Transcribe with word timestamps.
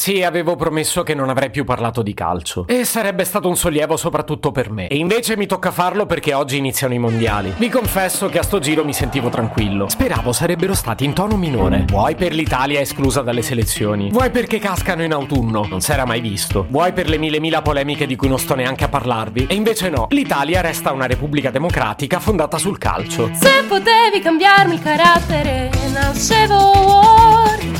Sì, 0.00 0.22
avevo 0.22 0.56
promesso 0.56 1.02
che 1.02 1.12
non 1.12 1.28
avrei 1.28 1.50
più 1.50 1.62
parlato 1.62 2.00
di 2.00 2.14
calcio. 2.14 2.66
E 2.66 2.86
sarebbe 2.86 3.22
stato 3.24 3.48
un 3.48 3.56
sollievo 3.56 3.98
soprattutto 3.98 4.50
per 4.50 4.70
me. 4.70 4.88
E 4.88 4.96
invece 4.96 5.36
mi 5.36 5.44
tocca 5.44 5.70
farlo 5.70 6.06
perché 6.06 6.32
oggi 6.32 6.56
iniziano 6.56 6.94
i 6.94 6.98
mondiali. 6.98 7.52
Vi 7.58 7.68
confesso 7.68 8.30
che 8.30 8.38
a 8.38 8.42
sto 8.42 8.60
giro 8.60 8.82
mi 8.82 8.94
sentivo 8.94 9.28
tranquillo. 9.28 9.90
Speravo 9.90 10.32
sarebbero 10.32 10.72
stati 10.72 11.04
in 11.04 11.12
tono 11.12 11.36
minore. 11.36 11.84
Vuoi 11.86 12.14
per 12.14 12.32
l'Italia 12.32 12.80
esclusa 12.80 13.20
dalle 13.20 13.42
selezioni. 13.42 14.08
Vuoi 14.08 14.30
perché 14.30 14.58
cascano 14.58 15.02
in 15.02 15.12
autunno. 15.12 15.66
Non 15.68 15.82
si 15.82 15.92
era 15.92 16.06
mai 16.06 16.22
visto. 16.22 16.64
Vuoi 16.70 16.94
per 16.94 17.06
le 17.06 17.18
mille 17.18 17.38
mila 17.38 17.60
polemiche 17.60 18.06
di 18.06 18.16
cui 18.16 18.28
non 18.28 18.38
sto 18.38 18.54
neanche 18.54 18.84
a 18.84 18.88
parlarvi. 18.88 19.48
E 19.50 19.54
invece 19.54 19.90
no. 19.90 20.06
L'Italia 20.12 20.62
resta 20.62 20.92
una 20.92 21.04
repubblica 21.04 21.50
democratica 21.50 22.20
fondata 22.20 22.56
sul 22.56 22.78
calcio. 22.78 23.28
Se 23.34 23.64
potevi 23.68 24.20
cambiarmi 24.22 24.72
il 24.72 24.80
carattere, 24.80 25.68
nascevo 25.92 26.39
Ward. 26.39 26.39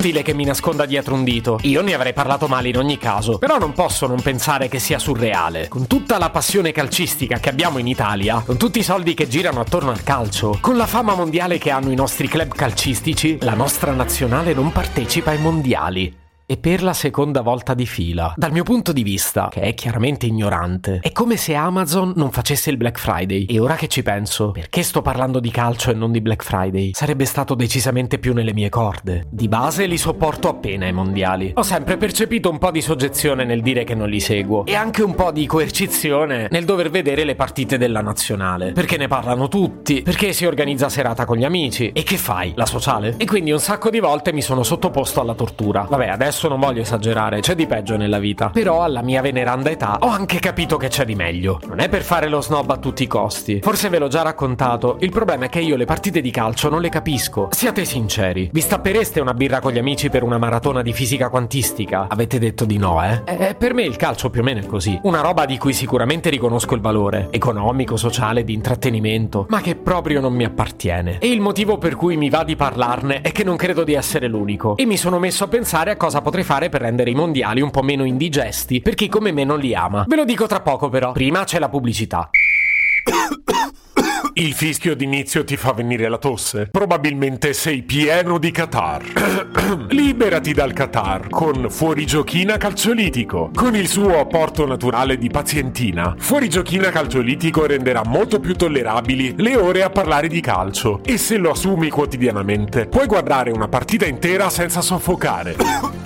Inutile 0.00 0.22
che 0.22 0.32
mi 0.32 0.44
nasconda 0.44 0.86
dietro 0.86 1.14
un 1.14 1.24
dito. 1.24 1.58
Io 1.62 1.82
ne 1.82 1.92
avrei 1.92 2.14
parlato 2.14 2.48
male 2.48 2.68
in 2.68 2.78
ogni 2.78 2.96
caso. 2.96 3.36
Però 3.36 3.58
non 3.58 3.74
posso 3.74 4.06
non 4.06 4.22
pensare 4.22 4.68
che 4.68 4.78
sia 4.78 4.98
surreale. 4.98 5.68
Con 5.68 5.86
tutta 5.86 6.16
la 6.16 6.30
passione 6.30 6.72
calcistica 6.72 7.38
che 7.38 7.50
abbiamo 7.50 7.76
in 7.78 7.86
Italia, 7.86 8.42
con 8.44 8.56
tutti 8.56 8.78
i 8.78 8.82
soldi 8.82 9.12
che 9.12 9.28
girano 9.28 9.60
attorno 9.60 9.90
al 9.90 10.02
calcio, 10.02 10.56
con 10.60 10.78
la 10.78 10.86
fama 10.86 11.14
mondiale 11.14 11.58
che 11.58 11.70
hanno 11.70 11.90
i 11.90 11.96
nostri 11.96 12.28
club 12.28 12.54
calcistici, 12.54 13.38
la 13.42 13.54
nostra 13.54 13.92
nazionale 13.92 14.54
non 14.54 14.72
partecipa 14.72 15.32
ai 15.32 15.38
mondiali. 15.38 16.19
E 16.50 16.56
per 16.56 16.82
la 16.82 16.94
seconda 16.94 17.42
volta 17.42 17.74
di 17.74 17.86
fila. 17.86 18.34
Dal 18.36 18.50
mio 18.50 18.64
punto 18.64 18.90
di 18.90 19.04
vista, 19.04 19.46
che 19.52 19.60
è 19.60 19.72
chiaramente 19.72 20.26
ignorante, 20.26 20.98
è 21.00 21.12
come 21.12 21.36
se 21.36 21.54
Amazon 21.54 22.12
non 22.16 22.32
facesse 22.32 22.70
il 22.70 22.76
Black 22.76 22.98
Friday. 22.98 23.44
E 23.44 23.60
ora 23.60 23.76
che 23.76 23.86
ci 23.86 24.02
penso, 24.02 24.50
perché 24.50 24.82
sto 24.82 25.00
parlando 25.00 25.38
di 25.38 25.52
calcio 25.52 25.92
e 25.92 25.94
non 25.94 26.10
di 26.10 26.20
Black 26.20 26.42
Friday? 26.42 26.90
Sarebbe 26.92 27.24
stato 27.24 27.54
decisamente 27.54 28.18
più 28.18 28.34
nelle 28.34 28.52
mie 28.52 28.68
corde. 28.68 29.28
Di 29.30 29.46
base 29.46 29.86
li 29.86 29.96
sopporto 29.96 30.48
appena 30.48 30.86
ai 30.86 30.92
mondiali. 30.92 31.52
Ho 31.54 31.62
sempre 31.62 31.96
percepito 31.96 32.50
un 32.50 32.58
po' 32.58 32.72
di 32.72 32.82
soggezione 32.82 33.44
nel 33.44 33.62
dire 33.62 33.84
che 33.84 33.94
non 33.94 34.08
li 34.08 34.18
seguo. 34.18 34.66
E 34.66 34.74
anche 34.74 35.04
un 35.04 35.14
po' 35.14 35.30
di 35.30 35.46
coercizione 35.46 36.48
nel 36.50 36.64
dover 36.64 36.90
vedere 36.90 37.22
le 37.22 37.36
partite 37.36 37.78
della 37.78 38.00
nazionale. 38.00 38.72
Perché 38.72 38.96
ne 38.96 39.06
parlano 39.06 39.46
tutti, 39.46 40.02
perché 40.02 40.32
si 40.32 40.46
organizza 40.46 40.88
serata 40.88 41.24
con 41.24 41.36
gli 41.36 41.44
amici. 41.44 41.92
E 41.92 42.02
che 42.02 42.16
fai? 42.16 42.54
La 42.56 42.66
sociale? 42.66 43.14
E 43.18 43.24
quindi 43.24 43.52
un 43.52 43.60
sacco 43.60 43.88
di 43.88 44.00
volte 44.00 44.32
mi 44.32 44.42
sono 44.42 44.64
sottoposto 44.64 45.20
alla 45.20 45.34
tortura. 45.34 45.86
Vabbè, 45.88 46.08
adesso 46.08 46.38
non 46.48 46.60
voglio 46.60 46.82
esagerare, 46.82 47.40
c'è 47.40 47.54
di 47.54 47.66
peggio 47.66 47.96
nella 47.96 48.18
vita. 48.18 48.50
Però 48.50 48.82
alla 48.82 49.02
mia 49.02 49.20
veneranda 49.20 49.70
età 49.70 49.98
ho 50.00 50.08
anche 50.08 50.38
capito 50.38 50.76
che 50.76 50.88
c'è 50.88 51.04
di 51.04 51.14
meglio. 51.14 51.60
Non 51.66 51.80
è 51.80 51.88
per 51.88 52.02
fare 52.02 52.28
lo 52.28 52.40
snob 52.40 52.70
a 52.70 52.76
tutti 52.76 53.02
i 53.02 53.06
costi. 53.06 53.60
Forse 53.62 53.88
ve 53.88 53.98
l'ho 53.98 54.08
già 54.08 54.22
raccontato. 54.22 54.96
Il 55.00 55.10
problema 55.10 55.46
è 55.46 55.48
che 55.48 55.60
io 55.60 55.76
le 55.76 55.84
partite 55.84 56.20
di 56.20 56.30
calcio 56.30 56.68
non 56.68 56.80
le 56.80 56.88
capisco. 56.88 57.48
Siate 57.50 57.84
sinceri. 57.84 58.50
Vi 58.52 58.60
stappereste 58.60 59.20
una 59.20 59.34
birra 59.34 59.60
con 59.60 59.72
gli 59.72 59.78
amici 59.78 60.10
per 60.10 60.22
una 60.22 60.38
maratona 60.38 60.82
di 60.82 60.92
fisica 60.92 61.28
quantistica? 61.28 62.06
Avete 62.08 62.38
detto 62.38 62.64
di 62.64 62.76
no, 62.76 63.02
eh? 63.04 63.22
Eh, 63.24 63.54
per 63.54 63.74
me 63.74 63.82
il 63.82 63.96
calcio 63.96 64.30
più 64.30 64.40
o 64.40 64.44
meno 64.44 64.60
è 64.60 64.66
così. 64.66 64.98
Una 65.02 65.20
roba 65.20 65.44
di 65.46 65.58
cui 65.58 65.72
sicuramente 65.72 66.30
riconosco 66.30 66.74
il 66.74 66.80
valore. 66.80 67.28
Economico, 67.30 67.96
sociale, 67.96 68.44
di 68.44 68.52
intrattenimento. 68.52 69.46
Ma 69.48 69.60
che 69.60 69.76
proprio 69.76 70.20
non 70.20 70.32
mi 70.34 70.44
appartiene. 70.44 71.18
E 71.18 71.30
il 71.30 71.40
motivo 71.40 71.78
per 71.78 71.96
cui 71.96 72.16
mi 72.16 72.30
va 72.30 72.44
di 72.44 72.56
parlarne 72.56 73.20
è 73.20 73.32
che 73.32 73.44
non 73.44 73.56
credo 73.56 73.84
di 73.84 73.94
essere 73.94 74.26
l'unico. 74.26 74.76
E 74.76 74.86
mi 74.86 74.96
sono 74.96 75.18
messo 75.18 75.44
a 75.44 75.48
pensare 75.48 75.90
a 75.90 75.96
cosa 75.96 76.20
potrei 76.30 76.44
fare 76.44 76.68
per 76.68 76.82
rendere 76.82 77.10
i 77.10 77.14
mondiali 77.14 77.60
un 77.60 77.70
po' 77.70 77.82
meno 77.82 78.04
indigesti 78.04 78.80
per 78.80 78.94
chi 78.94 79.08
come 79.08 79.32
me 79.32 79.42
non 79.42 79.58
li 79.58 79.74
ama. 79.74 80.04
Ve 80.06 80.14
lo 80.14 80.24
dico 80.24 80.46
tra 80.46 80.60
poco 80.60 80.88
però. 80.88 81.10
Prima 81.10 81.42
c'è 81.42 81.58
la 81.58 81.68
pubblicità. 81.68 82.30
Il 84.34 84.52
fischio 84.54 84.94
d'inizio 84.94 85.42
ti 85.42 85.56
fa 85.56 85.72
venire 85.72 86.08
la 86.08 86.18
tosse? 86.18 86.68
Probabilmente 86.70 87.52
sei 87.52 87.82
pieno 87.82 88.38
di 88.38 88.52
Qatar. 88.52 89.86
Liberati 89.90 90.52
dal 90.52 90.72
Qatar 90.72 91.28
con 91.28 91.66
Fuorigiochina 91.68 92.56
Calciolitico. 92.56 93.50
Con 93.52 93.74
il 93.74 93.88
suo 93.88 94.20
apporto 94.20 94.64
naturale 94.66 95.18
di 95.18 95.30
pazientina, 95.30 96.14
Fuorigiochina 96.16 96.90
Calciolitico 96.90 97.66
renderà 97.66 98.02
molto 98.04 98.38
più 98.38 98.54
tollerabili 98.54 99.34
le 99.36 99.56
ore 99.56 99.82
a 99.82 99.90
parlare 99.90 100.28
di 100.28 100.40
calcio. 100.40 101.00
E 101.04 101.18
se 101.18 101.36
lo 101.36 101.50
assumi 101.50 101.90
quotidianamente, 101.90 102.86
puoi 102.86 103.06
guardare 103.06 103.50
una 103.50 103.66
partita 103.66 104.06
intera 104.06 104.48
senza 104.48 104.80
soffocare. 104.80 105.56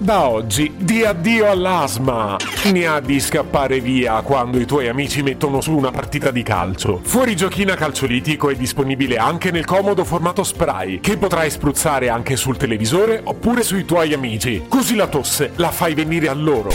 Da 0.00 0.30
oggi, 0.30 0.72
di 0.78 1.04
addio 1.04 1.50
all'asma. 1.50 2.36
Ne 2.72 2.86
ha 2.86 3.00
di 3.00 3.20
scappare 3.20 3.80
via 3.80 4.22
quando 4.22 4.58
i 4.58 4.64
tuoi 4.64 4.88
amici 4.88 5.22
mettono 5.22 5.60
su 5.60 5.76
una 5.76 5.90
partita 5.90 6.30
di 6.30 6.42
calcio. 6.42 7.00
Fuori 7.02 7.36
giochina 7.36 7.74
calciolitico 7.74 8.48
è 8.48 8.54
disponibile 8.54 9.18
anche 9.18 9.50
nel 9.50 9.66
comodo 9.66 10.06
formato 10.06 10.42
spray, 10.42 11.00
che 11.00 11.18
potrai 11.18 11.50
spruzzare 11.50 12.08
anche 12.08 12.36
sul 12.36 12.56
televisore 12.56 13.20
oppure 13.22 13.62
sui 13.62 13.84
tuoi 13.84 14.14
amici. 14.14 14.64
Così 14.66 14.94
la 14.94 15.06
tosse 15.06 15.52
la 15.56 15.70
fai 15.70 15.92
venire 15.92 16.28
a 16.28 16.34
loro. 16.34 16.70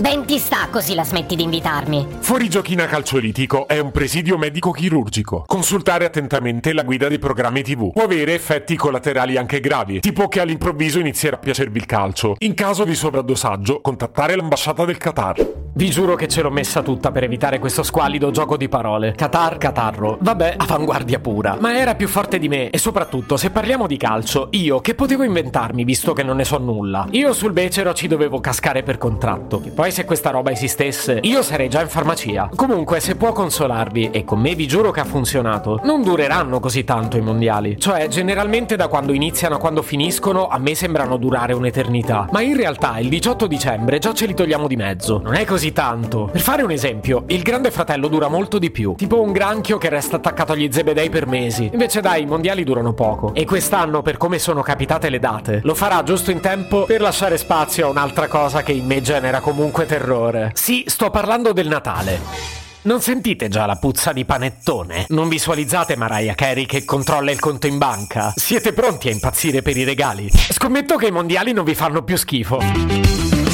Ben 0.00 0.26
ti 0.26 0.38
sta 0.38 0.68
così 0.70 0.94
la 0.94 1.04
smetti 1.04 1.36
di 1.36 1.42
invitarmi. 1.42 2.06
Fuori 2.20 2.50
giochina 2.50 2.86
calciolitico 2.86 3.66
è 3.66 3.78
un 3.78 3.90
presidio 3.92 4.36
medico 4.36 4.70
chirurgico. 4.70 5.44
Consultare 5.46 6.04
attentamente 6.04 6.72
la 6.74 6.82
guida 6.82 7.08
dei 7.08 7.18
programmi 7.18 7.62
TV. 7.62 7.92
Può 7.92 8.02
avere 8.02 8.34
effetti 8.34 8.76
collaterali 8.76 9.36
anche 9.38 9.60
gravi, 9.60 10.00
tipo 10.00 10.28
che 10.28 10.40
all'improvviso 10.40 10.98
inizierà 10.98 11.36
a 11.36 11.40
piacervi 11.40 11.78
il 11.78 11.86
calcio. 11.86 12.36
In 12.40 12.54
caso 12.54 12.84
di 12.84 12.94
sovradosaggio, 12.94 13.80
contattare 13.80 14.36
l'ambasciata 14.36 14.84
del 14.84 14.98
Qatar. 14.98 15.65
Vi 15.76 15.90
giuro 15.90 16.14
che 16.14 16.26
ce 16.26 16.40
l'ho 16.40 16.48
messa 16.48 16.80
tutta 16.80 17.10
per 17.10 17.24
evitare 17.24 17.58
questo 17.58 17.82
squallido 17.82 18.30
gioco 18.30 18.56
di 18.56 18.66
parole. 18.66 19.12
Qatar, 19.12 19.58
Catarro. 19.58 20.16
Vabbè, 20.18 20.54
avanguardia 20.56 21.18
pura. 21.18 21.58
Ma 21.60 21.76
era 21.76 21.94
più 21.94 22.08
forte 22.08 22.38
di 22.38 22.48
me. 22.48 22.70
E 22.70 22.78
soprattutto, 22.78 23.36
se 23.36 23.50
parliamo 23.50 23.86
di 23.86 23.98
calcio, 23.98 24.48
io 24.52 24.80
che 24.80 24.94
potevo 24.94 25.22
inventarmi 25.22 25.84
visto 25.84 26.14
che 26.14 26.22
non 26.22 26.36
ne 26.36 26.46
so 26.46 26.56
nulla? 26.56 27.06
Io 27.10 27.34
sul 27.34 27.52
becero 27.52 27.92
ci 27.92 28.08
dovevo 28.08 28.40
cascare 28.40 28.82
per 28.82 28.96
contratto. 28.96 29.60
E 29.66 29.68
poi 29.68 29.90
se 29.90 30.06
questa 30.06 30.30
roba 30.30 30.50
esistesse, 30.50 31.18
io 31.20 31.42
sarei 31.42 31.68
già 31.68 31.82
in 31.82 31.88
farmacia. 31.88 32.48
Comunque, 32.54 33.00
se 33.00 33.16
può 33.16 33.32
consolarvi, 33.32 34.12
e 34.12 34.24
con 34.24 34.40
me 34.40 34.54
vi 34.54 34.66
giuro 34.66 34.90
che 34.90 35.00
ha 35.00 35.04
funzionato, 35.04 35.80
non 35.84 36.02
dureranno 36.02 36.58
così 36.58 36.84
tanto 36.84 37.18
i 37.18 37.20
mondiali. 37.20 37.78
Cioè, 37.78 38.08
generalmente 38.08 38.76
da 38.76 38.88
quando 38.88 39.12
iniziano 39.12 39.56
a 39.56 39.58
quando 39.58 39.82
finiscono, 39.82 40.48
a 40.48 40.56
me 40.56 40.74
sembrano 40.74 41.18
durare 41.18 41.52
un'eternità. 41.52 42.28
Ma 42.32 42.40
in 42.40 42.56
realtà 42.56 42.98
il 42.98 43.10
18 43.10 43.46
dicembre 43.46 43.98
già 43.98 44.14
ce 44.14 44.24
li 44.24 44.32
togliamo 44.32 44.66
di 44.68 44.76
mezzo. 44.76 45.20
Non 45.22 45.34
è 45.34 45.44
così 45.44 45.64
tanto. 45.72 46.28
Per 46.32 46.40
fare 46.40 46.62
un 46.62 46.70
esempio, 46.70 47.24
il 47.28 47.42
Grande 47.42 47.70
Fratello 47.70 48.08
dura 48.08 48.28
molto 48.28 48.58
di 48.58 48.70
più. 48.70 48.94
Tipo 48.96 49.22
un 49.22 49.32
granchio 49.32 49.78
che 49.78 49.88
resta 49.88 50.16
attaccato 50.16 50.52
agli 50.52 50.68
zebedei 50.70 51.08
per 51.10 51.26
mesi. 51.26 51.70
Invece 51.72 52.00
dai, 52.00 52.22
i 52.22 52.26
mondiali 52.26 52.64
durano 52.64 52.92
poco. 52.92 53.34
E 53.34 53.44
quest'anno, 53.44 54.02
per 54.02 54.16
come 54.16 54.38
sono 54.38 54.62
capitate 54.62 55.10
le 55.10 55.18
date, 55.18 55.60
lo 55.62 55.74
farà 55.74 56.02
giusto 56.02 56.30
in 56.30 56.40
tempo 56.40 56.84
per 56.84 57.00
lasciare 57.00 57.38
spazio 57.38 57.86
a 57.86 57.90
un'altra 57.90 58.28
cosa 58.28 58.62
che 58.62 58.72
in 58.72 58.86
me 58.86 59.00
genera 59.00 59.40
comunque 59.40 59.86
terrore. 59.86 60.52
Sì, 60.54 60.84
sto 60.86 61.10
parlando 61.10 61.52
del 61.52 61.68
Natale. 61.68 62.64
Non 62.86 63.00
sentite 63.00 63.48
già 63.48 63.66
la 63.66 63.74
puzza 63.74 64.12
di 64.12 64.24
panettone? 64.24 65.06
Non 65.08 65.28
visualizzate 65.28 65.96
Mariah 65.96 66.34
Carey 66.34 66.66
che 66.66 66.84
controlla 66.84 67.32
il 67.32 67.40
conto 67.40 67.66
in 67.66 67.78
banca? 67.78 68.32
Siete 68.36 68.72
pronti 68.72 69.08
a 69.08 69.10
impazzire 69.10 69.60
per 69.60 69.76
i 69.76 69.82
regali? 69.82 70.30
Scommetto 70.30 70.94
che 70.94 71.08
i 71.08 71.10
mondiali 71.10 71.52
non 71.52 71.64
vi 71.64 71.74
fanno 71.74 72.04
più 72.04 72.16
schifo. 72.16 73.25